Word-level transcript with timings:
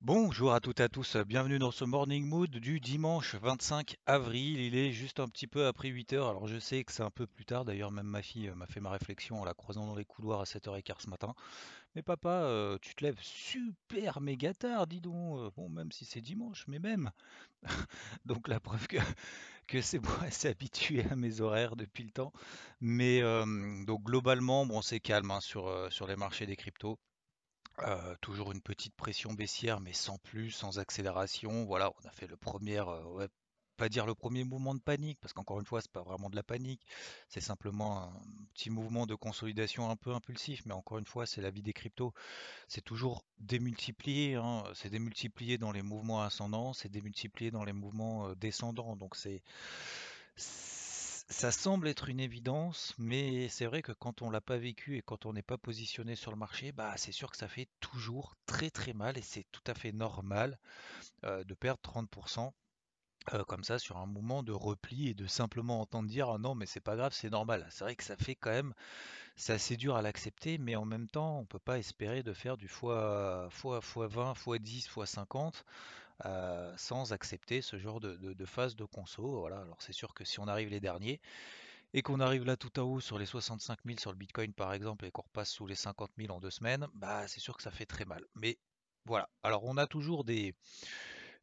Bonjour 0.00 0.52
à 0.54 0.60
toutes 0.60 0.78
et 0.78 0.84
à 0.84 0.88
tous, 0.88 1.16
bienvenue 1.16 1.58
dans 1.58 1.72
ce 1.72 1.84
Morning 1.84 2.24
Mood 2.24 2.50
du 2.50 2.78
dimanche 2.78 3.34
25 3.34 3.96
avril. 4.06 4.60
Il 4.60 4.76
est 4.76 4.92
juste 4.92 5.18
un 5.18 5.26
petit 5.26 5.48
peu 5.48 5.66
après 5.66 5.88
8 5.88 6.12
heures. 6.12 6.28
Alors 6.28 6.46
je 6.46 6.58
sais 6.58 6.84
que 6.84 6.92
c'est 6.92 7.02
un 7.02 7.10
peu 7.10 7.26
plus 7.26 7.44
tard, 7.44 7.64
d'ailleurs 7.64 7.90
même 7.90 8.06
ma 8.06 8.22
fille 8.22 8.48
euh, 8.48 8.54
m'a 8.54 8.66
fait 8.66 8.78
ma 8.78 8.90
réflexion 8.90 9.40
en 9.40 9.44
la 9.44 9.54
croisant 9.54 9.86
dans 9.86 9.96
les 9.96 10.04
couloirs 10.04 10.40
à 10.40 10.44
7h15 10.44 11.02
ce 11.02 11.10
matin. 11.10 11.34
Mais 11.96 12.02
papa, 12.02 12.30
euh, 12.30 12.78
tu 12.80 12.94
te 12.94 13.04
lèves 13.04 13.18
super 13.20 14.20
méga 14.20 14.54
tard, 14.54 14.86
dis 14.86 15.00
donc. 15.00 15.38
Euh, 15.40 15.50
Bon, 15.56 15.68
même 15.68 15.90
si 15.90 16.04
c'est 16.04 16.20
dimanche, 16.20 16.64
mais 16.68 16.78
même. 16.78 17.10
Donc 18.24 18.48
la 18.48 18.60
preuve 18.60 18.86
que, 19.66 19.80
c'est 19.82 19.98
bon, 19.98 20.10
elle 20.24 20.32
s'est 20.32 20.50
habituée 20.50 21.04
à 21.10 21.16
mes 21.16 21.40
horaires 21.40 21.76
depuis 21.76 22.04
le 22.04 22.10
temps. 22.10 22.32
Mais 22.80 23.20
donc 23.84 24.04
globalement, 24.04 24.64
bon, 24.64 24.80
c'est 24.82 25.00
calme 25.00 25.30
hein, 25.32 25.40
sur 25.40 26.06
les 26.06 26.16
marchés 26.16 26.46
des 26.46 26.56
cryptos. 26.56 26.98
Toujours 28.20 28.52
une 28.52 28.60
petite 28.60 28.94
pression 28.94 29.32
baissière, 29.32 29.80
mais 29.80 29.92
sans 29.92 30.18
plus, 30.18 30.50
sans 30.50 30.78
accélération. 30.78 31.64
Voilà, 31.64 31.90
on 32.02 32.08
a 32.08 32.10
fait 32.10 32.26
le 32.26 32.36
premier, 32.36 32.82
pas 33.76 33.88
dire 33.88 34.06
le 34.06 34.14
premier 34.14 34.42
mouvement 34.42 34.74
de 34.74 34.80
panique, 34.80 35.18
parce 35.20 35.32
qu'encore 35.32 35.60
une 35.60 35.64
fois, 35.64 35.80
c'est 35.80 35.92
pas 35.92 36.02
vraiment 36.02 36.28
de 36.28 36.34
la 36.34 36.42
panique, 36.42 36.84
c'est 37.28 37.40
simplement 37.40 38.02
un 38.02 38.12
petit 38.52 38.70
mouvement 38.70 39.06
de 39.06 39.14
consolidation 39.14 39.88
un 39.88 39.96
peu 39.96 40.12
impulsif. 40.12 40.62
Mais 40.66 40.74
encore 40.74 40.98
une 40.98 41.06
fois, 41.06 41.26
c'est 41.26 41.40
la 41.40 41.50
vie 41.50 41.62
des 41.62 41.72
cryptos, 41.72 42.12
c'est 42.66 42.84
toujours 42.84 43.24
démultiplié, 43.38 44.34
hein, 44.34 44.64
c'est 44.74 44.90
démultiplié 44.90 45.58
dans 45.58 45.70
les 45.70 45.82
mouvements 45.82 46.22
ascendants, 46.22 46.72
c'est 46.72 46.90
démultiplié 46.90 47.52
dans 47.52 47.64
les 47.64 47.72
mouvements 47.72 48.34
descendants. 48.34 48.96
Donc 48.96 49.14
c'est 49.14 49.42
ça 51.30 51.52
semble 51.52 51.88
être 51.88 52.08
une 52.08 52.20
évidence, 52.20 52.94
mais 52.98 53.48
c'est 53.48 53.66
vrai 53.66 53.82
que 53.82 53.92
quand 53.92 54.22
on 54.22 54.30
l'a 54.30 54.40
pas 54.40 54.56
vécu 54.56 54.96
et 54.96 55.02
quand 55.02 55.26
on 55.26 55.32
n'est 55.32 55.42
pas 55.42 55.58
positionné 55.58 56.16
sur 56.16 56.30
le 56.30 56.36
marché, 56.36 56.72
bah 56.72 56.94
c'est 56.96 57.12
sûr 57.12 57.30
que 57.30 57.36
ça 57.36 57.48
fait 57.48 57.68
toujours 57.80 58.34
très 58.46 58.70
très 58.70 58.92
mal 58.94 59.18
et 59.18 59.22
c'est 59.22 59.46
tout 59.52 59.62
à 59.66 59.74
fait 59.74 59.92
normal 59.92 60.58
de 61.22 61.54
perdre 61.54 61.80
30% 61.82 62.52
euh, 63.34 63.44
comme 63.44 63.64
ça 63.64 63.78
sur 63.78 63.98
un 63.98 64.06
moment 64.06 64.42
de 64.42 64.52
repli 64.52 65.08
et 65.08 65.14
de 65.14 65.26
simplement 65.26 65.80
entendre 65.80 66.08
dire 66.08 66.30
ah 66.30 66.38
non 66.38 66.54
mais 66.54 66.66
c'est 66.66 66.80
pas 66.80 66.96
grave, 66.96 67.12
c'est 67.12 67.30
normal. 67.30 67.66
C'est 67.70 67.84
vrai 67.84 67.96
que 67.96 68.04
ça 68.04 68.16
fait 68.16 68.34
quand 68.34 68.50
même, 68.50 68.72
c'est 69.36 69.52
assez 69.52 69.76
dur 69.76 69.96
à 69.96 70.02
l'accepter, 70.02 70.58
mais 70.58 70.76
en 70.76 70.84
même 70.86 71.08
temps 71.08 71.38
on 71.40 71.44
peut 71.46 71.58
pas 71.58 71.78
espérer 71.78 72.22
de 72.22 72.32
faire 72.32 72.56
du 72.56 72.68
fois 72.68 73.48
fois 73.50 73.80
fois 73.82 74.06
20, 74.08 74.34
fois 74.34 74.58
10, 74.58 74.88
fois 74.88 75.06
50 75.06 75.64
euh, 76.26 76.72
sans 76.76 77.12
accepter 77.12 77.62
ce 77.62 77.78
genre 77.78 78.00
de, 78.00 78.44
phase 78.44 78.76
de 78.76 78.84
conso. 78.84 79.40
Voilà. 79.40 79.60
Alors 79.60 79.80
c'est 79.80 79.92
sûr 79.92 80.14
que 80.14 80.24
si 80.24 80.40
on 80.40 80.48
arrive 80.48 80.68
les 80.68 80.80
derniers 80.80 81.20
et 81.94 82.02
qu'on 82.02 82.20
arrive 82.20 82.44
là 82.44 82.56
tout 82.56 82.72
à 82.80 82.84
haut 82.84 83.00
sur 83.00 83.18
les 83.18 83.26
65 83.26 83.78
000 83.86 83.98
sur 83.98 84.12
le 84.12 84.18
Bitcoin 84.18 84.52
par 84.52 84.72
exemple 84.72 85.06
et 85.06 85.10
qu'on 85.10 85.22
repasse 85.22 85.50
sous 85.50 85.66
les 85.66 85.74
50 85.74 86.10
000 86.18 86.34
en 86.34 86.40
deux 86.40 86.50
semaines, 86.50 86.86
bah 86.94 87.26
c'est 87.28 87.40
sûr 87.40 87.56
que 87.56 87.62
ça 87.62 87.70
fait 87.70 87.86
très 87.86 88.04
mal. 88.04 88.24
Mais 88.34 88.58
voilà. 89.04 89.28
Alors 89.42 89.64
on 89.64 89.76
a 89.76 89.86
toujours 89.86 90.24
des, 90.24 90.54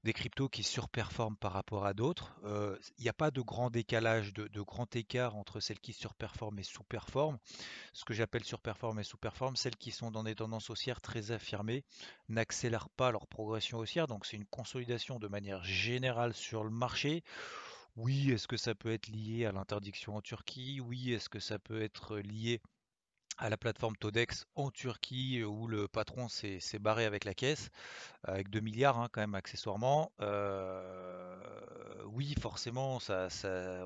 des 0.06 0.14
cryptos 0.14 0.50
qui 0.50 0.62
surperforment 0.62 1.36
par 1.36 1.52
rapport 1.52 1.88
à 1.88 1.96
d'autres. 1.96 2.36
Euh, 2.44 2.78
Il 3.00 3.02
n'y 3.02 3.10
a 3.10 3.14
pas 3.14 3.32
de 3.32 3.42
grand 3.42 3.72
décalage, 3.72 4.34
de, 4.34 4.62
grand 4.62 4.96
écart 4.96 5.36
entre 5.36 5.60
celles 5.60 5.80
qui 5.80 5.94
surperforment 5.94 6.60
et 6.60 6.64
sous-performent. 6.64 7.40
Ce 7.92 8.06
que 8.06 8.14
j'appelle 8.14 8.44
surperforme 8.44 9.00
et 9.00 9.04
sous-performe, 9.04 9.56
celles 9.56 9.76
qui 9.76 9.90
sont 9.90 10.12
dans 10.12 10.24
des 10.24 10.36
tendances 10.36 10.70
haussières 10.70 11.02
très 11.02 11.32
affirmées 11.32 11.84
n'accélèrent 12.30 12.90
pas 12.90 13.10
leur 13.10 13.26
progression 13.26 13.80
haussière. 13.80 14.06
Donc 14.06 14.28
c'est 14.28 14.38
une 14.38 14.46
consolidation 14.46 15.18
de 15.18 15.28
manière 15.28 15.64
générale 15.64 16.36
sur 16.36 16.64
le 16.64 16.70
marché. 16.70 17.24
Oui, 17.96 18.32
est-ce 18.32 18.48
que 18.48 18.58
ça 18.58 18.76
peut 18.76 18.92
être 18.92 19.08
lié 19.08 19.46
à 19.46 19.52
l'interdiction 19.54 20.16
en 20.16 20.22
Turquie? 20.22 20.82
Oui, 20.82 21.14
est-ce 21.14 21.30
que 21.30 21.40
ça 21.40 21.58
peut 21.58 21.82
être 21.82 22.18
lié 22.20 22.62
à 23.38 23.50
la 23.50 23.58
plateforme 23.58 23.96
Todex 23.98 24.46
en 24.56 24.72
Turquie 24.72 25.44
où 25.44 25.68
le 25.68 25.88
patron 25.88 26.28
s'est 26.30 26.80
barré 26.80 27.06
avec 27.06 27.26
la 27.26 27.34
caisse? 27.34 27.70
avec 28.28 28.50
2 28.50 28.60
milliards 28.60 29.00
hein, 29.00 29.08
quand 29.12 29.22
même 29.22 29.36
accessoirement. 29.36 30.12
Euh, 30.22 31.36
oui, 32.06 32.34
forcément, 32.40 33.00
ça, 33.00 33.28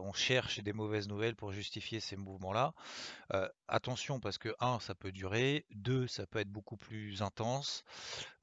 on 0.02 0.14
cherche 0.14 0.60
des 0.60 0.74
mauvaises 0.74 1.08
nouvelles 1.08 1.36
pour 1.36 1.52
justifier 1.52 2.00
ces 2.00 2.16
mouvements-là. 2.16 2.74
Euh, 3.34 3.48
attention 3.68 4.20
parce 4.20 4.38
que 4.38 4.50
un, 4.60 4.80
ça 4.80 4.96
peut 4.96 5.12
durer, 5.12 5.66
deux, 5.72 6.08
ça 6.08 6.26
peut 6.26 6.40
être 6.40 6.50
beaucoup 6.50 6.78
plus 6.78 7.22
intense, 7.22 7.84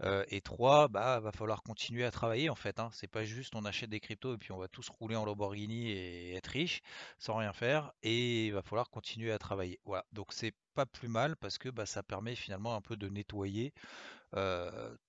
euh, 0.03 0.25
et 0.29 0.41
trois, 0.41 0.89
bah, 0.89 1.21
va 1.21 1.33
falloir 1.33 1.63
continuer 1.63 2.05
à 2.05 2.11
travailler 2.11 2.51
en 2.51 2.55
fait. 2.55 2.79
Hein. 2.81 2.91
C'est 2.93 3.09
pas 3.09 3.25
juste 3.25 3.55
on 3.55 3.65
achète 3.65 3.91
des 3.91 4.01
cryptos 4.01 4.35
et 4.35 4.39
puis 4.39 4.53
on 4.53 4.59
va 4.59 4.69
tous 4.69 4.89
rouler 4.89 5.17
en 5.17 5.25
Lamborghini 5.25 5.91
et 5.91 6.35
être 6.35 6.49
riche 6.49 6.83
sans 7.19 7.37
rien 7.37 7.53
faire, 7.53 7.93
et 8.03 8.47
il 8.47 8.53
va 8.53 8.63
falloir 8.63 8.91
continuer 8.91 9.33
à 9.33 9.39
travailler. 9.39 9.81
Voilà, 9.85 10.05
donc 10.13 10.33
c'est 10.33 10.55
pas 10.77 10.87
plus 10.87 11.09
mal 11.09 11.37
parce 11.37 11.59
que 11.59 11.71
bah, 11.71 11.87
ça 11.87 12.03
permet 12.05 12.37
finalement 12.37 12.77
un 12.77 12.83
peu 12.83 12.97
de 12.97 13.09
nettoyer 13.09 13.73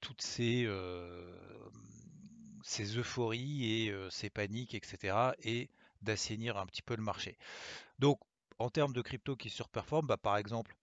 toutes 0.01 0.22
ces, 0.22 0.67
ces 2.63 2.97
euphories 2.97 3.66
et 3.88 3.94
ces 4.09 4.29
paniques, 4.29 4.75
etc. 4.75 5.33
et 5.44 5.69
d'assainir 6.01 6.57
un 6.57 6.66
petit 6.66 6.81
peu 6.81 6.95
le 6.95 7.03
marché. 7.03 7.38
Donc, 8.00 8.19
en 8.59 8.69
termes 8.69 8.94
de 8.94 9.01
crypto 9.01 9.35
qui 9.35 9.50
surperforment, 9.50 10.07
bah, 10.07 10.17
par 10.17 10.38
exemple, 10.38 10.75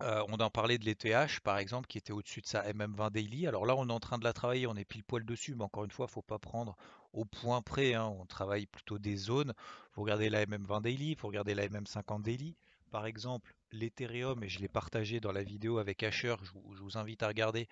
on 0.00 0.34
en 0.40 0.50
parlait 0.50 0.78
de 0.78 0.84
l'ETH, 0.86 1.40
par 1.42 1.58
exemple, 1.58 1.88
qui 1.88 1.98
était 1.98 2.12
au-dessus 2.12 2.42
de 2.42 2.46
sa 2.48 2.62
MM20 2.64 3.10
daily. 3.10 3.46
Alors 3.46 3.66
là, 3.66 3.76
on 3.76 3.88
est 3.88 3.92
en 3.92 4.00
train 4.00 4.18
de 4.18 4.24
la 4.24 4.32
travailler, 4.32 4.66
on 4.66 4.76
est 4.76 4.84
pile 4.84 5.04
poil 5.04 5.24
dessus, 5.24 5.54
mais 5.54 5.64
encore 5.64 5.84
une 5.84 5.92
fois, 5.92 6.08
faut 6.08 6.22
pas 6.22 6.38
prendre 6.38 6.76
au 7.12 7.24
point 7.24 7.62
près. 7.62 7.94
hein. 7.94 8.06
On 8.06 8.26
travaille 8.26 8.66
plutôt 8.66 8.98
des 8.98 9.16
zones. 9.16 9.54
Il 9.58 9.94
faut 9.94 10.02
regarder 10.02 10.30
la 10.30 10.42
MM20 10.42 10.80
daily, 10.82 11.12
il 11.12 11.16
faut 11.16 11.28
regarder 11.28 11.54
la 11.54 11.64
MM50 11.64 12.22
daily. 12.22 12.56
Par 12.90 13.06
exemple, 13.06 13.54
l'Ethereum, 13.72 14.42
et 14.42 14.48
je 14.48 14.60
l'ai 14.60 14.68
partagé 14.68 15.20
dans 15.20 15.32
la 15.32 15.42
vidéo 15.42 15.78
avec 15.78 16.02
Asher, 16.02 16.36
je 16.42 16.50
vous, 16.52 16.98
invite 16.98 17.22
à 17.22 17.28
regarder 17.28 17.68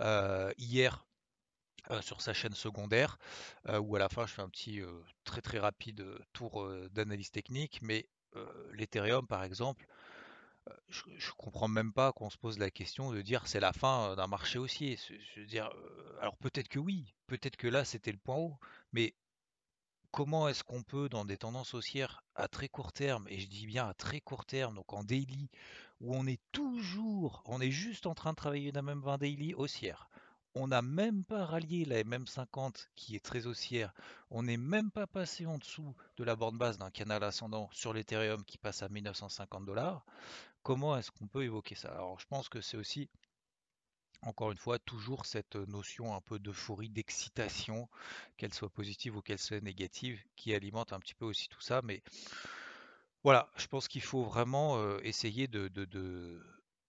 euh, 0.00 0.52
hier 0.58 1.06
euh, 1.90 2.00
sur 2.00 2.20
sa 2.20 2.32
chaîne 2.32 2.54
secondaire, 2.54 3.18
euh, 3.68 3.78
où 3.78 3.96
à 3.96 3.98
la 3.98 4.08
fin 4.08 4.26
je 4.26 4.32
fais 4.32 4.42
un 4.42 4.48
petit 4.48 4.80
très 5.24 5.42
très 5.42 5.58
rapide 5.58 6.04
tour 6.32 6.68
d'analyse 6.90 7.30
technique, 7.30 7.80
mais 7.82 8.08
l'Ethereum 8.72 9.26
par 9.26 9.44
exemple, 9.44 9.86
je, 10.88 11.02
je 11.18 11.30
comprends 11.32 11.68
même 11.68 11.92
pas 11.92 12.12
qu'on 12.12 12.30
se 12.30 12.38
pose 12.38 12.58
la 12.58 12.70
question 12.70 13.12
de 13.12 13.20
dire 13.20 13.46
c'est 13.46 13.60
la 13.60 13.72
fin 13.72 14.16
d'un 14.16 14.26
marché 14.26 14.58
haussier. 14.58 14.98
Alors 16.20 16.36
peut-être 16.38 16.68
que 16.68 16.78
oui, 16.78 17.14
peut-être 17.26 17.56
que 17.56 17.68
là 17.68 17.84
c'était 17.84 18.12
le 18.12 18.18
point 18.18 18.36
haut, 18.36 18.58
mais 18.92 19.14
comment 20.14 20.46
est-ce 20.46 20.62
qu'on 20.62 20.84
peut 20.84 21.08
dans 21.08 21.24
des 21.24 21.36
tendances 21.36 21.74
haussières 21.74 22.22
à 22.36 22.46
très 22.46 22.68
court 22.68 22.92
terme, 22.92 23.26
et 23.28 23.40
je 23.40 23.48
dis 23.48 23.66
bien 23.66 23.88
à 23.88 23.94
très 23.94 24.20
court 24.20 24.44
terme, 24.44 24.76
donc 24.76 24.92
en 24.92 25.02
daily, 25.02 25.50
où 26.00 26.14
on 26.14 26.24
est 26.28 26.40
toujours, 26.52 27.42
on 27.46 27.60
est 27.60 27.72
juste 27.72 28.06
en 28.06 28.14
train 28.14 28.30
de 28.30 28.36
travailler 28.36 28.68
une 28.68 28.76
MM20 28.76 29.18
daily 29.18 29.54
haussière. 29.54 30.08
On 30.54 30.68
n'a 30.68 30.82
même 30.82 31.24
pas 31.24 31.44
rallié 31.44 31.84
la 31.84 32.04
MM50 32.04 32.86
qui 32.94 33.16
est 33.16 33.24
très 33.24 33.48
haussière. 33.48 33.92
On 34.30 34.44
n'est 34.44 34.56
même 34.56 34.92
pas 34.92 35.08
passé 35.08 35.46
en 35.46 35.58
dessous 35.58 35.96
de 36.16 36.22
la 36.22 36.36
borne 36.36 36.58
basse 36.58 36.78
d'un 36.78 36.92
canal 36.92 37.24
ascendant 37.24 37.68
sur 37.72 37.92
l'Ethereum 37.92 38.44
qui 38.44 38.56
passe 38.56 38.84
à 38.84 38.88
1950 38.88 39.64
dollars. 39.64 40.06
Comment 40.62 40.96
est-ce 40.96 41.10
qu'on 41.10 41.26
peut 41.26 41.42
évoquer 41.42 41.74
ça? 41.74 41.88
Alors 41.88 42.20
je 42.20 42.26
pense 42.26 42.48
que 42.48 42.60
c'est 42.60 42.76
aussi, 42.76 43.10
encore 44.24 44.50
une 44.50 44.58
fois, 44.58 44.78
toujours 44.78 45.26
cette 45.26 45.56
notion 45.56 46.14
un 46.14 46.20
peu 46.20 46.38
d'euphorie, 46.38 46.88
d'excitation, 46.90 47.88
qu'elle 48.36 48.54
soit 48.54 48.70
positive 48.70 49.16
ou 49.16 49.22
qu'elle 49.22 49.38
soit 49.38 49.60
négative, 49.60 50.20
qui 50.36 50.54
alimente 50.54 50.92
un 50.92 50.98
petit 50.98 51.14
peu 51.14 51.24
aussi 51.24 51.48
tout 51.48 51.60
ça. 51.60 51.80
Mais 51.82 52.02
voilà, 53.22 53.50
je 53.56 53.66
pense 53.66 53.88
qu'il 53.88 54.02
faut 54.02 54.24
vraiment 54.24 54.78
euh, 54.78 54.98
essayer 55.02 55.46
de, 55.48 55.68
de, 55.68 55.84
de, 55.84 56.42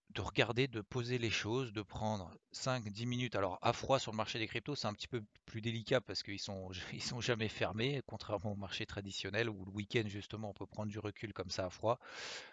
de 0.09 0.21
regarder, 0.21 0.67
de 0.67 0.81
poser 0.81 1.17
les 1.17 1.29
choses, 1.29 1.73
de 1.73 1.81
prendre 1.81 2.31
cinq, 2.51 2.89
dix 2.89 3.05
minutes. 3.05 3.35
Alors, 3.35 3.59
à 3.61 3.73
froid 3.73 3.99
sur 3.99 4.11
le 4.11 4.17
marché 4.17 4.39
des 4.39 4.47
cryptos, 4.47 4.75
c'est 4.75 4.87
un 4.87 4.93
petit 4.93 5.07
peu 5.07 5.21
plus 5.45 5.61
délicat 5.61 6.01
parce 6.01 6.23
qu'ils 6.23 6.39
sont, 6.39 6.69
ils 6.93 7.01
sont 7.03 7.21
jamais 7.21 7.47
fermés, 7.49 8.01
contrairement 8.07 8.53
au 8.53 8.55
marché 8.55 8.85
traditionnel 8.85 9.49
où 9.49 9.65
le 9.65 9.71
week-end, 9.71 10.03
justement, 10.07 10.49
on 10.49 10.53
peut 10.53 10.65
prendre 10.65 10.91
du 10.91 10.99
recul 10.99 11.33
comme 11.33 11.49
ça 11.49 11.65
à 11.65 11.69
froid. 11.69 11.99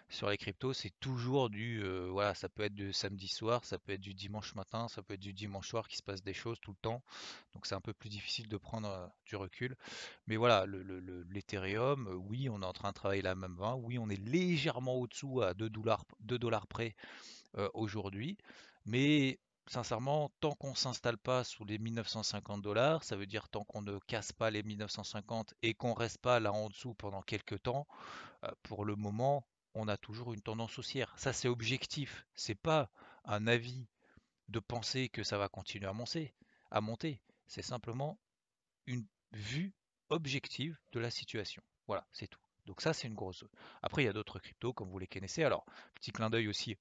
Sur 0.09 0.29
les 0.29 0.37
cryptos, 0.37 0.73
c'est 0.73 0.93
toujours 0.99 1.49
du, 1.49 1.81
euh, 1.83 2.09
voilà, 2.11 2.33
ça 2.35 2.49
peut 2.49 2.63
être 2.63 2.75
du 2.75 2.93
samedi 2.93 3.27
soir, 3.27 3.65
ça 3.65 3.79
peut 3.79 3.93
être 3.93 4.01
du 4.01 4.13
dimanche 4.13 4.55
matin, 4.55 4.87
ça 4.87 5.01
peut 5.03 5.15
être 5.15 5.19
du 5.19 5.33
dimanche 5.33 5.69
soir 5.69 5.87
qui 5.87 5.97
se 5.97 6.03
passe 6.03 6.23
des 6.23 6.33
choses 6.33 6.59
tout 6.61 6.71
le 6.71 6.77
temps. 6.81 7.03
Donc 7.53 7.65
c'est 7.65 7.75
un 7.75 7.81
peu 7.81 7.93
plus 7.93 8.09
difficile 8.09 8.47
de 8.49 8.57
prendre 8.57 8.87
euh, 8.89 9.07
du 9.25 9.35
recul. 9.35 9.75
Mais 10.27 10.37
voilà, 10.37 10.65
le, 10.65 10.83
le- 10.83 11.23
l'Ethereum, 11.31 12.07
euh, 12.07 12.15
oui, 12.15 12.49
on 12.49 12.61
est 12.61 12.65
en 12.65 12.73
train 12.73 12.89
de 12.89 12.95
travailler 12.95 13.21
la 13.23 13.35
même 13.35 13.55
20. 13.57 13.75
Oui, 13.75 13.97
on 13.99 14.09
est 14.09 14.21
légèrement 14.21 14.95
au-dessous 14.95 15.41
à 15.41 15.53
2 15.53 15.69
dollars, 15.69 16.05
2 16.21 16.39
dollars 16.39 16.67
près 16.67 16.95
aujourd'hui. 17.73 18.37
Mais 18.85 19.39
sincèrement, 19.67 20.31
tant 20.39 20.53
qu'on 20.53 20.75
s'installe 20.75 21.17
pas 21.17 21.43
sous 21.43 21.65
les 21.65 21.77
1950 21.77 22.61
dollars, 22.61 23.03
ça 23.03 23.15
veut 23.15 23.25
dire 23.25 23.49
tant 23.49 23.63
qu'on 23.63 23.81
ne 23.81 23.97
casse 23.99 24.31
pas 24.31 24.51
les 24.51 24.63
1950 24.63 25.53
et 25.61 25.73
qu'on 25.73 25.93
reste 25.93 26.19
pas 26.19 26.39
là 26.39 26.51
en 26.51 26.69
dessous 26.69 26.93
pendant 26.93 27.21
quelques 27.21 27.61
temps, 27.61 27.87
euh, 28.43 28.51
pour 28.63 28.85
le 28.85 28.95
moment, 28.95 29.47
on 29.73 29.87
a 29.87 29.97
toujours 29.97 30.33
une 30.33 30.41
tendance 30.41 30.77
haussière. 30.77 31.13
Ça, 31.17 31.33
c'est 31.33 31.47
objectif. 31.47 32.25
C'est 32.35 32.55
pas 32.55 32.89
un 33.25 33.47
avis 33.47 33.87
de 34.49 34.59
penser 34.59 35.09
que 35.09 35.23
ça 35.23 35.37
va 35.37 35.49
continuer 35.49 35.87
à 35.87 35.93
monter. 35.93 36.33
À 36.71 36.81
monter. 36.81 37.21
C'est 37.47 37.61
simplement 37.61 38.19
une 38.85 39.05
vue 39.31 39.73
objective 40.09 40.77
de 40.91 40.99
la 40.99 41.09
situation. 41.09 41.63
Voilà, 41.87 42.05
c'est 42.11 42.27
tout. 42.27 42.39
Donc 42.65 42.81
ça, 42.81 42.93
c'est 42.93 43.07
une 43.07 43.15
grosse 43.15 43.43
Après, 43.81 44.03
il 44.03 44.05
y 44.05 44.09
a 44.09 44.13
d'autres 44.13 44.39
cryptos, 44.39 44.73
comme 44.73 44.89
vous 44.89 44.99
les 44.99 45.07
connaissez. 45.07 45.43
Alors, 45.43 45.65
petit 45.95 46.11
clin 46.11 46.29
d'œil 46.29 46.47
aussi 46.47 46.77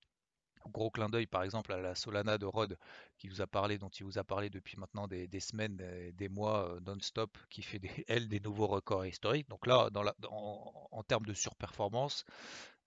Gros 0.70 0.90
clin 0.90 1.08
d'œil 1.08 1.26
par 1.26 1.42
exemple 1.42 1.72
à 1.72 1.78
la 1.78 1.94
Solana 1.94 2.38
de 2.38 2.46
Rod 2.46 2.78
qui 3.18 3.28
vous 3.28 3.40
a 3.40 3.46
parlé, 3.46 3.78
dont 3.78 3.88
il 3.88 4.04
vous 4.04 4.18
a 4.18 4.24
parlé 4.24 4.50
depuis 4.50 4.76
maintenant 4.78 5.06
des, 5.06 5.28
semaines, 5.40 5.76
des, 6.14 6.28
mois 6.28 6.70
euh, 6.70 6.80
non-stop, 6.80 7.36
qui 7.50 7.62
fait 7.62 7.78
des, 7.78 7.90
elle 8.08 8.28
des 8.28 8.40
nouveaux 8.40 8.66
records 8.66 9.06
historiques. 9.06 9.48
Donc 9.48 9.66
là, 9.66 9.90
en 10.30 11.02
termes 11.04 11.26
de 11.26 11.34
surperformance, 11.34 12.24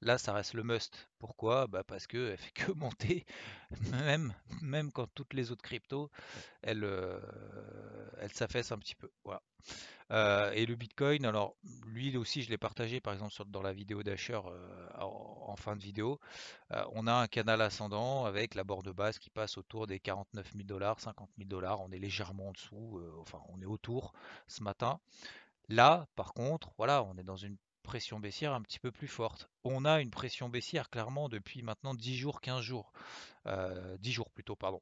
là 0.06 0.18
ça 0.18 0.34
reste 0.34 0.54
le 0.54 0.64
must. 0.64 1.10
Pourquoi? 1.20 1.68
Bah 1.68 1.84
Parce 1.84 2.08
qu'elle 2.08 2.38
fait 2.38 2.52
que 2.52 2.72
monter, 2.72 3.26
même, 4.62 4.92
quand 4.92 5.08
toutes 5.14 5.34
les 5.34 5.52
autres 5.52 5.64
cryptos, 5.64 6.10
elles, 6.62 6.84
euh, 6.84 7.20
elles 8.22 8.34
s'affaissent 8.34 8.72
un 8.72 8.78
petit 8.78 8.96
peu. 8.96 9.10
Voilà. 9.24 9.42
Euh, 10.12 10.52
et 10.52 10.68
le 10.68 10.76
Bitcoin, 10.76 11.26
alors 11.26 11.56
lui 11.88 12.16
aussi, 12.16 12.44
je 12.44 12.52
l'ai 12.52 12.60
partagé 12.60 13.02
par 13.02 13.14
exemple 13.14 13.34
dans 13.48 13.64
la 13.64 13.74
vidéo 13.74 14.04
d'Asher 14.04 14.40
euh, 14.46 14.88
en, 15.00 15.56
fin 15.56 15.76
de 15.76 15.82
vidéo. 15.82 16.20
On 16.92 17.08
a 17.08 17.14
un 17.14 17.28
canal 17.28 17.62
ascendant 17.62 18.26
avec 18.26 18.54
la 18.54 18.64
borne 18.64 18.92
basse 18.92 19.18
qui 19.18 19.32
passe 19.32 19.58
autour 19.58 19.88
des 19.88 20.00
49 20.00 20.52
000 20.54 20.64
dollars, 20.66 21.00
50 21.00 21.30
000 21.38 21.50
dollars. 21.50 21.82
On 21.82 21.92
est 21.92 21.98
légèrement 21.98 22.50
en 22.50 22.52
dessous, 22.52 23.02
enfin 23.20 23.40
on 23.50 23.60
est 23.62 23.66
autour 23.66 24.14
ce 24.48 24.62
matin. 24.62 25.00
Là, 25.70 26.08
par 26.16 26.34
contre, 26.34 26.72
voilà, 26.78 27.04
on 27.04 27.18
est 27.18 27.24
dans 27.24 27.38
une 27.38 27.58
pression 27.86 28.20
baissière 28.20 28.54
un 28.54 28.62
petit 28.62 28.80
peu 28.80 28.92
plus 28.92 29.08
forte. 29.08 29.50
On 29.64 29.86
a 29.86 30.02
une 30.02 30.12
pression 30.12 30.50
baissière 30.50 30.90
clairement 30.90 31.30
depuis 31.30 31.62
maintenant 31.62 31.94
10 31.94 32.18
jours, 32.18 32.42
15 32.42 32.62
jours. 32.62 32.92
10 33.46 34.12
jours 34.12 34.30
plutôt, 34.32 34.58
pardon. 34.58 34.82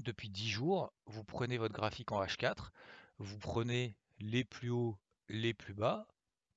Depuis 0.00 0.28
10 0.28 0.48
jours, 0.48 0.92
vous 1.06 1.24
prenez 1.24 1.58
votre 1.58 1.74
graphique 1.74 2.12
en 2.12 2.22
H4, 2.22 2.70
vous 3.18 3.38
prenez 3.38 3.96
les 4.20 4.44
plus 4.44 4.70
hauts, 4.70 4.96
les 5.28 5.52
plus 5.52 5.74
bas, 5.74 6.06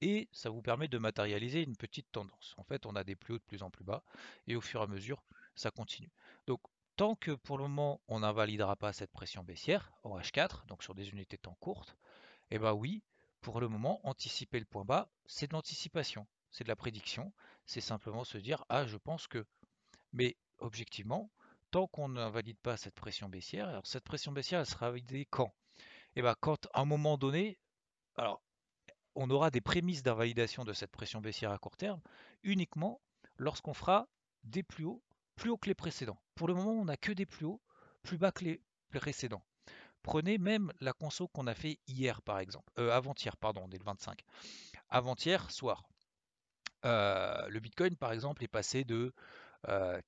et 0.01 0.29
ça 0.31 0.49
vous 0.49 0.61
permet 0.61 0.87
de 0.87 0.97
matérialiser 0.97 1.63
une 1.63 1.75
petite 1.75 2.11
tendance. 2.11 2.53
En 2.57 2.63
fait, 2.63 2.85
on 2.85 2.95
a 2.95 3.03
des 3.03 3.15
plus 3.15 3.33
hauts 3.33 3.39
de 3.39 3.43
plus 3.43 3.63
en 3.63 3.71
plus 3.71 3.83
bas, 3.83 4.03
et 4.47 4.55
au 4.55 4.61
fur 4.61 4.81
et 4.81 4.83
à 4.83 4.87
mesure, 4.87 5.23
ça 5.55 5.71
continue. 5.71 6.11
Donc, 6.45 6.61
tant 6.95 7.15
que 7.15 7.31
pour 7.31 7.57
le 7.57 7.63
moment, 7.63 8.01
on 8.07 8.19
n'invalidera 8.19 8.75
pas 8.75 8.93
cette 8.93 9.11
pression 9.11 9.43
baissière 9.43 9.91
en 10.03 10.19
H4, 10.19 10.65
donc 10.67 10.83
sur 10.83 10.93
des 10.93 11.09
unités 11.09 11.37
de 11.37 11.41
temps 11.41 11.57
courtes, 11.59 11.97
eh 12.51 12.59
bien 12.59 12.73
oui, 12.73 13.01
pour 13.43 13.59
le 13.59 13.67
moment, 13.67 13.99
anticiper 14.07 14.57
le 14.57 14.65
point 14.65 14.85
bas, 14.85 15.09
c'est 15.27 15.47
de 15.47 15.53
l'anticipation, 15.53 16.25
c'est 16.49 16.63
de 16.63 16.69
la 16.69 16.75
prédiction, 16.75 17.31
c'est 17.65 17.81
simplement 17.81 18.23
se 18.23 18.37
dire, 18.39 18.65
ah, 18.69 18.87
je 18.87 18.97
pense 18.97 19.27
que. 19.27 19.45
Mais 20.13 20.37
objectivement, 20.59 21.29
tant 21.69 21.87
qu'on 21.87 22.09
n'invalide 22.09 22.57
pas 22.59 22.77
cette 22.77 22.95
pression 22.95 23.29
baissière, 23.29 23.67
alors 23.67 23.85
cette 23.85 24.05
pression 24.05 24.31
baissière, 24.31 24.61
elle 24.61 24.65
sera 24.65 24.91
validée 24.91 25.25
quand? 25.25 25.53
Et 26.15 26.21
ben, 26.21 26.35
quand 26.39 26.67
à 26.73 26.81
un 26.81 26.85
moment 26.85 27.17
donné, 27.17 27.59
alors 28.15 28.41
on 29.15 29.29
aura 29.29 29.51
des 29.51 29.61
prémices 29.61 30.03
d'invalidation 30.03 30.63
de 30.63 30.73
cette 30.73 30.91
pression 30.91 31.19
baissière 31.19 31.51
à 31.51 31.57
court 31.57 31.75
terme 31.75 32.01
uniquement 32.43 33.01
lorsqu'on 33.37 33.73
fera 33.73 34.07
des 34.43 34.63
plus 34.63 34.85
hauts, 34.85 35.03
plus 35.35 35.49
hauts 35.49 35.57
que 35.57 35.67
les 35.67 35.75
précédents. 35.75 36.19
Pour 36.35 36.47
le 36.47 36.53
moment, 36.53 36.71
on 36.71 36.85
n'a 36.85 36.97
que 36.97 37.11
des 37.11 37.25
plus 37.25 37.45
hauts, 37.45 37.61
plus 38.03 38.17
bas 38.17 38.31
que 38.31 38.45
les 38.45 38.61
précédents. 38.91 39.43
Prenez 40.03 40.37
même 40.37 40.71
la 40.81 40.93
conso 40.93 41.27
qu'on 41.29 41.47
a 41.47 41.55
fait 41.55 41.79
hier, 41.87 42.21
par 42.21 42.39
exemple, 42.39 42.71
euh, 42.77 42.91
avant-hier, 42.91 43.37
pardon, 43.37 43.63
on 43.65 43.71
est 43.71 43.77
le 43.77 43.85
25. 43.85 44.21
Avant-hier 44.89 45.49
soir, 45.49 45.83
euh, 46.85 47.47
le 47.47 47.59
Bitcoin, 47.59 47.95
par 47.95 48.11
exemple, 48.11 48.43
est 48.43 48.49
passé 48.49 48.83
de 48.83 49.13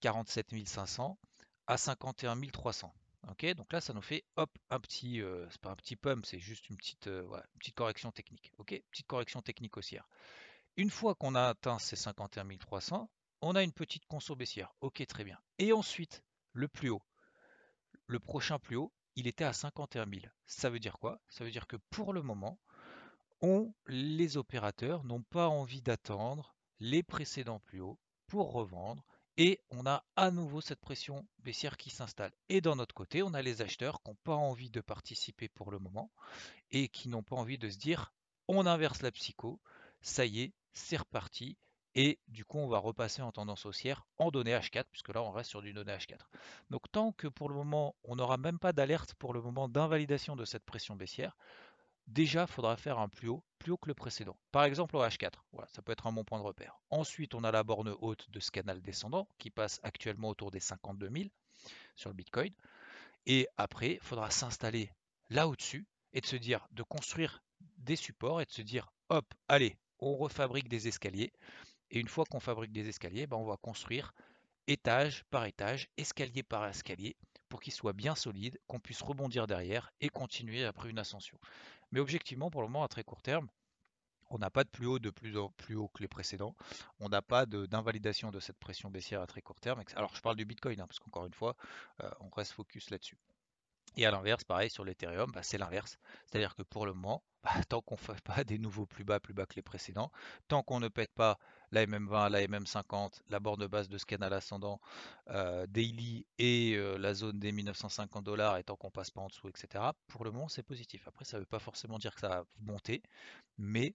47 0.02 0.54
euh, 0.54 0.66
500 0.66 1.18
à 1.68 1.78
51 1.78 2.40
300. 2.52 2.94
Ok, 3.30 3.46
donc 3.56 3.74
là, 3.74 3.82
ça 3.82 3.94
nous 3.94 4.02
fait 4.02 4.24
hop 4.36 4.52
un 4.70 4.80
petit, 4.80 5.22
euh, 5.22 5.48
c'est 5.50 5.62
pas 5.62 5.72
un 5.72 5.76
petit 5.76 5.96
pump, 5.96 6.26
c'est 6.26 6.40
juste 6.40 6.70
une 6.70 6.78
petite, 6.78 7.10
petite 7.58 7.76
correction 7.76 8.12
technique. 8.12 8.52
Ok, 8.58 8.80
petite 8.92 9.08
correction 9.08 9.42
technique 9.42 9.76
haussière. 9.78 10.08
Une 10.78 10.92
fois 10.92 11.16
qu'on 11.16 11.34
a 11.36 11.48
atteint 11.48 11.80
ces 11.80 11.96
51 11.96 12.46
300, 12.58 13.10
on 13.42 13.56
a 13.56 13.64
une 13.64 13.72
petite 13.72 14.06
conso 14.06 14.36
baissière. 14.36 14.74
Ok, 14.82 15.04
très 15.08 15.24
bien. 15.24 15.40
Et 15.58 15.72
ensuite, 15.72 16.22
le 16.52 16.68
plus 16.68 16.90
haut, 16.90 17.02
le 18.08 18.20
prochain 18.20 18.60
plus 18.60 18.76
haut, 18.76 18.92
il 19.16 19.28
était 19.28 19.44
à 19.44 19.54
51 19.54 20.06
000. 20.10 20.26
Ça 20.46 20.70
veut 20.70 20.80
dire 20.80 20.98
quoi? 21.00 21.20
Ça 21.30 21.44
veut 21.44 21.52
dire 21.52 21.68
que 21.68 21.78
pour 21.90 22.14
le 22.14 22.22
moment, 22.22 22.60
on, 23.42 23.74
les 23.88 24.38
opérateurs 24.38 25.04
n'ont 25.04 25.24
pas 25.24 25.48
envie 25.48 25.82
d'attendre 25.82 26.56
les 26.80 27.04
précédents 27.04 27.60
plus 27.60 27.82
hauts 27.82 28.00
pour 28.28 28.52
revendre 28.52 29.06
et 29.38 29.62
on 29.70 29.86
a 29.86 30.06
à 30.16 30.32
nouveau 30.32 30.62
cette 30.62 30.80
pression 30.80 31.28
baissière 31.40 31.78
qui 31.78 31.90
s'installe. 31.90 32.32
Et 32.50 32.62
d'un 32.62 32.80
autre 32.80 32.96
côté, 32.96 33.22
on 33.22 33.34
a 33.34 33.42
les 33.42 33.62
acheteurs 33.62 34.02
qui 34.02 34.10
n'ont 34.10 34.18
pas 34.24 34.36
envie 34.36 34.70
de 34.70 34.82
participer 34.82 35.50
pour 35.50 35.72
le 35.72 35.80
moment 35.80 36.12
et 36.72 36.88
qui 36.88 37.10
n'ont 37.10 37.24
pas 37.24 37.36
envie 37.36 37.58
de 37.58 37.70
se 37.70 37.78
dire 37.78 38.14
on 38.48 38.66
inverse 38.66 39.02
la 39.02 39.12
psycho, 39.12 39.60
ça 40.02 40.26
y 40.26 40.42
est, 40.42 40.54
c'est 40.74 40.98
reparti. 40.98 41.58
Et 41.96 42.20
du 42.28 42.44
coup, 42.44 42.60
on 42.60 42.68
va 42.68 42.78
repasser 42.78 43.22
en 43.22 43.32
tendance 43.32 43.66
haussière 43.66 44.06
en 44.18 44.30
données 44.30 44.54
H4, 44.54 44.84
puisque 44.92 45.14
là, 45.14 45.24
on 45.24 45.32
reste 45.32 45.50
sur 45.50 45.62
du 45.62 45.74
données 45.74 45.96
H4. 45.96 46.20
Donc, 46.70 46.92
tant 46.92 47.14
que 47.14 47.28
pour 47.28 47.48
le 47.48 47.56
moment, 47.56 47.96
on 48.04 48.18
n'aura 48.18 48.38
même 48.38 48.60
pas 48.60 48.74
d'alerte 48.74 49.14
pour 49.16 49.34
le 49.34 49.42
moment 49.42 49.70
d'invalidation 49.70 50.36
de 50.36 50.44
cette 50.44 50.66
pression 50.66 50.96
baissière, 50.96 51.38
déjà, 52.08 52.42
il 52.42 52.48
faudra 52.48 52.76
faire 52.76 53.00
un 53.00 53.08
plus 53.08 53.30
haut, 53.30 53.44
plus 53.60 53.72
haut 53.72 53.78
que 53.78 53.88
le 53.88 53.94
précédent. 53.94 54.38
Par 54.52 54.66
exemple 54.66 54.98
au 54.98 55.04
H4, 55.04 55.32
voilà, 55.54 55.68
ça 55.70 55.82
peut 55.82 55.94
être 55.94 56.06
un 56.06 56.12
bon 56.12 56.26
point 56.26 56.40
de 56.40 56.44
repère. 56.44 56.80
Ensuite, 56.90 57.34
on 57.34 57.44
a 57.44 57.52
la 57.52 57.64
borne 57.64 57.96
haute 58.02 58.30
de 58.30 58.40
ce 58.40 58.52
canal 58.52 58.82
descendant 58.82 59.28
qui 59.38 59.50
passe 59.50 59.80
actuellement 59.84 60.30
autour 60.30 60.52
des 60.52 60.60
52 60.60 61.10
000 61.10 61.30
sur 61.96 62.10
le 62.10 62.16
Bitcoin. 62.16 62.54
Et 63.26 63.48
après, 63.58 63.94
il 63.94 64.00
faudra 64.02 64.30
s'installer 64.30 64.92
là 65.30 65.48
au-dessus 65.48 65.88
et 66.14 66.22
de 66.22 66.26
se 66.26 66.36
dire, 66.36 66.68
de 66.72 66.84
construire 66.84 67.42
des 67.78 67.96
supports 67.96 68.42
et 68.42 68.46
de 68.46 68.52
se 68.52 68.62
dire, 68.62 68.92
hop, 69.10 69.34
allez, 69.48 69.78
on 70.00 70.16
refabrique 70.16 70.70
des 70.70 70.88
escaliers. 70.88 71.32
Et 71.96 72.00
une 72.00 72.10
fois 72.10 72.26
qu'on 72.26 72.42
fabrique 72.42 72.74
des 72.74 72.90
escaliers, 72.90 73.26
ben 73.26 73.38
on 73.38 73.46
va 73.46 73.56
construire 73.56 74.14
étage 74.68 75.24
par 75.32 75.46
étage, 75.46 75.88
escalier 75.96 76.44
par 76.44 76.68
escalier, 76.68 77.16
pour 77.48 77.62
qu'ils 77.62 77.74
soient 77.74 77.94
bien 77.94 78.16
solides, 78.16 78.60
qu'on 78.68 78.82
puisse 78.82 79.02
rebondir 79.02 79.48
derrière 79.48 79.94
et 80.02 80.10
continuer 80.10 80.66
après 80.66 80.90
une 80.90 81.00
ascension. 81.00 81.40
Mais 81.92 82.02
objectivement, 82.02 82.52
pour 82.52 82.62
le 82.62 82.68
moment, 82.68 82.84
à 82.84 82.90
très 82.90 83.06
court 83.06 83.22
terme, 83.22 83.48
on 84.30 84.40
n'a 84.40 84.50
pas 84.50 84.66
de 84.66 84.70
plus 84.70 84.88
haut 84.88 85.00
de 85.00 85.10
plus, 85.10 85.34
plus 85.56 85.76
haut 85.76 85.88
que 85.88 86.02
les 86.02 86.10
précédents. 86.10 86.56
On 87.00 87.08
n'a 87.08 87.22
pas 87.22 87.46
d'invalidation 87.46 88.30
de, 88.30 88.42
cette 88.42 88.58
pression 88.58 88.90
baissière 88.90 89.22
à 89.22 89.28
très 89.28 89.42
court 89.42 89.62
terme. 89.62 89.82
Alors 89.96 90.14
je 90.16 90.22
parle 90.22 90.36
du 90.36 90.44
Bitcoin, 90.44 90.82
hein, 90.82 90.88
parce 90.88 91.00
qu'encore 91.00 91.28
une 91.28 91.34
fois, 91.34 91.56
euh, 92.04 92.10
on 92.20 92.30
reste 92.30 92.52
focus 92.52 92.90
là-dessus. 92.90 93.18
Et 93.98 94.06
à 94.06 94.12
l'inverse, 94.12 94.44
pareil 94.44 94.70
sur 94.70 94.84
l'Ethereum, 94.84 95.32
bah, 95.32 95.44
c'est 95.44 95.58
l'inverse. 95.58 95.98
C'est-à-dire 96.26 96.56
que 96.56 96.64
pour 96.64 96.86
le 96.86 96.94
moment, 96.94 97.24
tant 97.70 97.82
qu'on 97.82 97.96
ne 97.96 98.00
fait 98.00 98.22
pas 98.22 98.44
des 98.44 98.58
nouveaux 98.58 98.86
plus 98.86 99.04
bas, 99.04 99.20
plus 99.20 99.34
bas 99.34 99.46
que 99.46 99.56
les 99.56 99.62
précédents, 99.62 100.12
tant 100.48 100.64
qu'on 100.64 100.80
ne 100.80 100.88
pète 100.88 101.14
pas 101.14 101.38
la 101.76 101.86
MM20, 101.86 102.30
la 102.30 102.48
MM50, 102.48 103.22
la 103.30 103.40
borne 103.40 103.68
basse 103.68 103.90
de 103.90 103.98
ce 103.98 104.06
canal 104.06 104.34
ascendant 104.34 104.80
euh, 105.30 105.68
daily 105.68 106.26
et 106.40 106.74
euh, 106.76 106.98
la 106.98 107.14
zone 107.14 107.40
des 107.40 107.52
1950 107.52 108.24
dollars, 108.24 108.58
et 108.58 108.64
tant 108.64 108.78
qu'on 108.78 108.92
passe 108.92 109.12
pas 109.12 109.22
en 109.22 109.28
dessous, 109.28 109.50
etc., 109.50 109.84
pour 110.08 110.24
le 110.24 110.32
moment, 110.32 110.48
c'est 110.48 110.64
positif. 110.64 111.08
Après, 111.08 111.26
ça 111.26 111.38
ne 111.38 111.42
veut 111.42 111.46
pas 111.46 111.60
forcément 111.60 112.00
dire 112.00 112.16
que 112.16 112.22
ça 112.22 112.30
va 112.30 112.46
monter, 112.62 113.04
mais 113.58 113.94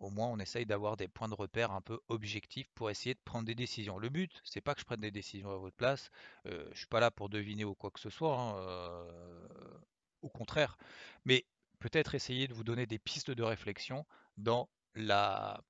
au 0.00 0.10
moins 0.10 0.28
on 0.28 0.38
essaye 0.38 0.66
d'avoir 0.66 0.96
des 0.96 1.08
points 1.08 1.28
de 1.28 1.34
repère 1.34 1.72
un 1.72 1.82
peu 1.82 2.00
objectifs 2.08 2.68
pour 2.74 2.90
essayer 2.90 3.14
de 3.14 3.20
prendre 3.24 3.44
des 3.46 3.54
décisions. 3.54 3.98
Le 3.98 4.08
but, 4.08 4.40
c'est 4.44 4.60
pas 4.62 4.74
que 4.74 4.80
je 4.80 4.86
prenne 4.86 5.00
des 5.00 5.10
décisions 5.10 5.50
à 5.52 5.56
votre 5.56 5.76
place. 5.76 6.10
Je 6.44 6.50
euh, 6.50 6.68
je 6.72 6.78
suis 6.78 6.86
pas 6.86 7.00
là 7.00 7.10
pour 7.10 7.28
deviner 7.28 7.64
ou 7.64 7.74
quoi 7.74 7.90
que 7.90 8.00
ce 8.00 8.10
soit. 8.10 8.36
Hein, 8.36 8.56
euh, 8.56 9.78
au 10.22 10.28
contraire, 10.28 10.76
mais 11.24 11.44
peut-être 11.78 12.14
essayer 12.14 12.48
de 12.48 12.54
vous 12.54 12.64
donner 12.64 12.86
des 12.86 12.98
pistes 12.98 13.30
de 13.30 13.42
réflexion 13.42 14.04
dans 14.36 14.68
la, 14.94 15.62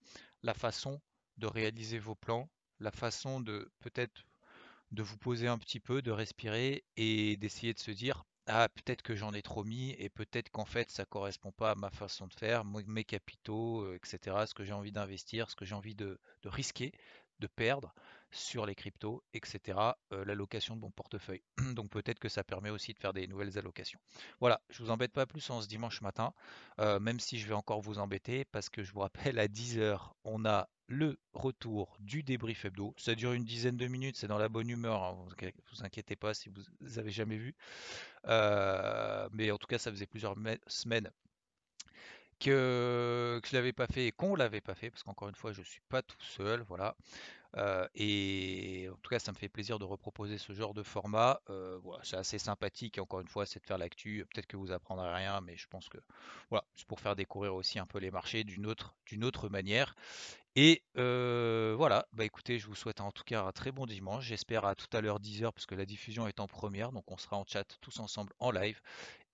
la 0.42 0.54
façon 0.54 1.00
de 1.40 1.48
réaliser 1.48 1.98
vos 1.98 2.14
plans, 2.14 2.48
la 2.78 2.92
façon 2.92 3.40
de 3.40 3.70
peut-être 3.80 4.24
de 4.92 5.02
vous 5.02 5.18
poser 5.18 5.48
un 5.48 5.58
petit 5.58 5.80
peu, 5.80 6.02
de 6.02 6.10
respirer 6.10 6.84
et 6.96 7.36
d'essayer 7.36 7.74
de 7.74 7.78
se 7.78 7.90
dire 7.90 8.24
ah, 8.46 8.68
peut-être 8.68 9.02
que 9.02 9.14
j'en 9.14 9.32
ai 9.32 9.42
trop 9.42 9.62
mis 9.62 9.90
et 9.92 10.08
peut-être 10.08 10.50
qu'en 10.50 10.64
fait 10.64 10.90
ça 10.90 11.04
correspond 11.04 11.52
pas 11.52 11.72
à 11.72 11.74
ma 11.76 11.90
façon 11.90 12.26
de 12.26 12.34
faire, 12.34 12.64
mes 12.64 13.04
capitaux, 13.04 13.82
euh, 13.82 13.96
etc. 13.96 14.36
Ce 14.46 14.54
que 14.54 14.64
j'ai 14.64 14.72
envie 14.72 14.92
d'investir, 14.92 15.48
ce 15.50 15.54
que 15.54 15.64
j'ai 15.64 15.74
envie 15.74 15.94
de, 15.94 16.18
risquer, 16.44 16.92
de 17.38 17.46
perdre 17.46 17.94
sur 18.32 18.66
les 18.66 18.74
cryptos, 18.74 19.22
etc. 19.34 19.78
Euh, 20.12 20.24
l'allocation 20.24 20.74
de 20.74 20.80
mon 20.80 20.90
portefeuille. 20.90 21.42
Donc 21.74 21.90
peut-être 21.90 22.18
que 22.18 22.28
ça 22.28 22.42
permet 22.42 22.70
aussi 22.70 22.92
de 22.92 22.98
faire 22.98 23.12
des 23.12 23.28
nouvelles 23.28 23.56
allocations. 23.56 24.00
Voilà, 24.40 24.60
je 24.70 24.82
vous 24.82 24.90
embête 24.90 25.12
pas 25.12 25.26
plus 25.26 25.48
en 25.50 25.62
ce 25.62 25.68
dimanche 25.68 26.00
matin, 26.00 26.32
euh, 26.80 26.98
même 26.98 27.20
si 27.20 27.38
je 27.38 27.46
vais 27.46 27.54
encore 27.54 27.80
vous 27.80 27.98
embêter 27.98 28.44
parce 28.46 28.68
que 28.68 28.82
je 28.82 28.92
vous 28.92 29.00
rappelle 29.00 29.38
à 29.38 29.46
10h 29.46 30.10
on 30.24 30.44
a 30.44 30.68
le 30.90 31.16
retour 31.32 31.96
du 32.00 32.22
débrief 32.22 32.64
hebdo. 32.64 32.94
Ça 32.98 33.14
dure 33.14 33.32
une 33.32 33.44
dizaine 33.44 33.76
de 33.76 33.86
minutes, 33.86 34.16
c'est 34.16 34.26
dans 34.26 34.38
la 34.38 34.48
bonne 34.48 34.68
humeur, 34.68 35.02
hein, 35.02 35.16
vous, 35.70 35.84
inquiétez 35.84 36.16
pas 36.16 36.34
si 36.34 36.50
vous, 36.50 36.98
avez 36.98 37.12
jamais 37.12 37.36
vu. 37.36 37.54
Euh, 38.26 39.28
mais 39.32 39.50
en 39.52 39.58
tout 39.58 39.68
cas, 39.68 39.78
ça 39.78 39.90
faisait 39.90 40.06
plusieurs 40.06 40.34
semaines 40.66 41.10
que, 42.40 43.38
que 43.42 43.48
je 43.48 43.54
l'avais 43.54 43.72
pas 43.72 43.86
fait 43.86 44.06
et 44.06 44.12
qu'on 44.12 44.34
l'avait 44.34 44.60
pas 44.60 44.74
fait, 44.74 44.90
parce 44.90 45.04
qu'encore 45.04 45.28
une 45.28 45.34
fois, 45.36 45.52
je 45.52 45.62
suis 45.62 45.82
pas 45.88 46.02
tout 46.02 46.20
seul, 46.20 46.62
voilà. 46.62 46.96
Euh, 47.56 47.86
et 47.94 48.88
en 48.92 48.96
tout 48.96 49.10
cas, 49.10 49.18
ça 49.18 49.32
me 49.32 49.36
fait 49.36 49.48
plaisir 49.48 49.78
de 49.78 49.84
reproposer 49.84 50.38
ce 50.38 50.52
genre 50.52 50.74
de 50.74 50.82
format. 50.82 51.40
Euh, 51.50 51.78
c'est 52.02 52.16
assez 52.16 52.38
sympathique. 52.38 52.98
Encore 52.98 53.20
une 53.20 53.28
fois, 53.28 53.46
c'est 53.46 53.60
de 53.60 53.66
faire 53.66 53.78
l'actu. 53.78 54.24
Peut-être 54.32 54.46
que 54.46 54.56
vous 54.56 54.70
apprendrez 54.70 55.12
rien, 55.12 55.40
mais 55.40 55.56
je 55.56 55.66
pense 55.66 55.88
que 55.88 55.98
voilà, 56.48 56.64
c'est 56.76 56.86
pour 56.86 57.00
faire 57.00 57.16
découvrir 57.16 57.54
aussi 57.54 57.78
un 57.78 57.86
peu 57.86 57.98
les 57.98 58.10
marchés 58.10 58.44
d'une 58.44 58.66
autre 58.66 59.48
manière. 59.48 59.94
Et 60.56 60.82
voilà, 60.94 62.06
bah 62.12 62.24
écoutez, 62.24 62.58
je 62.58 62.66
vous 62.66 62.74
souhaite 62.74 63.00
en 63.00 63.12
tout 63.12 63.24
cas 63.24 63.44
un 63.44 63.52
très 63.52 63.72
bon 63.72 63.86
dimanche. 63.86 64.24
J'espère 64.24 64.64
à 64.64 64.74
tout 64.74 64.88
à 64.92 65.00
l'heure 65.00 65.20
10h, 65.20 65.52
parce 65.52 65.66
que 65.66 65.74
la 65.74 65.86
diffusion 65.86 66.26
est 66.26 66.40
en 66.40 66.46
première, 66.46 66.92
donc 66.92 67.10
on 67.10 67.16
sera 67.16 67.36
en 67.36 67.44
chat 67.46 67.64
tous 67.80 68.00
ensemble 68.00 68.32
en 68.38 68.50
live. 68.50 68.80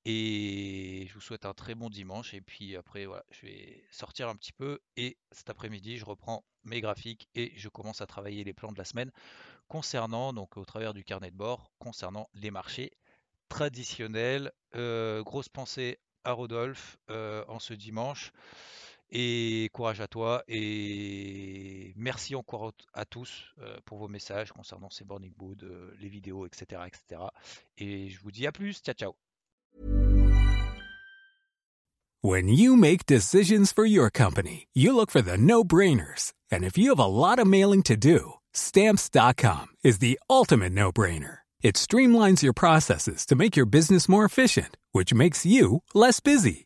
Et 0.09 1.07
je 1.09 1.15
vous 1.15 1.21
souhaite 1.21 1.47
un 1.47 1.55
très 1.55 1.75
bon 1.75 1.91
dimanche. 1.91 2.33
Et 2.33 2.41
puis 2.41 2.77
après, 2.77 3.07
voilà, 3.07 3.25
je 3.33 3.47
vais 3.47 3.85
sortir 3.91 4.29
un 4.29 4.37
petit 4.37 4.53
peu. 4.53 4.79
Et 4.97 5.17
cet 5.33 5.51
après-midi, 5.51 5.97
je 5.99 6.05
reprends 6.05 6.45
mes 6.63 6.81
graphiques 6.81 7.29
et 7.35 7.53
je 7.57 7.69
commence 7.69 8.01
à 8.01 8.07
travailler 8.07 8.45
les 8.45 8.53
plans 8.53 8.71
de 8.71 8.79
la 8.79 8.85
semaine 8.85 9.11
concernant, 9.67 10.33
donc 10.33 10.57
au 10.57 10.65
travers 10.65 10.95
du 10.95 11.03
carnet 11.03 11.33
de 11.33 11.37
bord, 11.37 11.73
concernant 11.81 12.31
les 12.35 12.53
marchés 12.53 12.93
traditionnels. 13.49 14.53
Grosse 14.73 15.49
pensée 15.49 15.99
à 16.23 16.31
Rodolphe 16.33 16.99
en 17.09 17.59
ce 17.59 17.75
dimanche. 17.75 18.31
Et 19.11 19.71
courage 19.73 20.01
à 20.01 20.09
toi 20.09 20.43
et 20.49 21.93
merci 21.97 22.35
encore 22.35 22.73
à 22.93 23.05
tous 23.05 23.45
euh, 23.61 23.77
pour 23.85 23.99
vos 23.99 24.09
messages 24.09 24.51
concernant 24.53 24.91
ces 24.91 25.05
Burning 25.05 25.33
Boot, 25.37 25.65
les 26.01 26.09
vidéos, 26.09 26.45
etc., 26.45 26.83
etc. 26.87 27.23
Et 27.79 28.09
je 28.09 28.21
vous 28.21 28.33
dis 28.33 28.47
à 28.47 28.53
plus. 28.53 28.81
Ciao, 28.83 28.95
ciao. 28.95 29.15
When 32.23 32.49
you 32.49 32.75
make 32.77 33.07
decisions 33.07 33.71
for 33.71 33.85
your 33.85 34.11
company, 34.11 34.67
you 34.75 34.97
look 34.97 35.13
for 35.13 35.23
the 35.23 35.39
no-brainers. 35.39 36.33
And 36.51 36.65
if 36.65 36.77
you 36.77 36.89
have 36.91 36.99
a 36.99 37.07
lot 37.07 37.39
of 37.39 37.47
mailing 37.47 37.83
to 37.85 37.97
do, 37.97 38.33
stamps.com 38.53 39.67
is 39.85 39.99
the 39.99 40.19
ultimate 40.29 40.73
no-brainer. 40.73 41.39
It 41.63 41.77
streamlines 41.77 42.43
your 42.43 42.53
processes 42.53 43.27
to 43.27 43.37
make 43.37 43.57
your 43.57 43.67
business 43.67 44.09
more 44.09 44.25
efficient, 44.25 44.77
which 44.93 45.15
makes 45.15 45.47
you 45.47 45.83
less 45.95 46.21
busy. 46.21 46.66